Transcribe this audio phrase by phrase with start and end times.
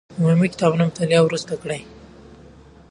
[0.09, 1.81] د عمومي کتابونو مطالعه وروسته وکړئ.